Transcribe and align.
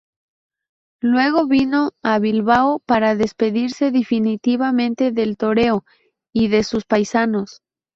Luego 1.03 1.45
vino 1.45 1.91
a 2.01 2.17
Bilbao 2.17 2.79
para 2.87 3.13
despedirse 3.15 3.91
definitivamente 3.91 5.11
del 5.11 5.37
toreo 5.37 5.85
y 6.33 6.47
de 6.47 6.63
sus 6.63 6.85
paisanos. 6.85 7.61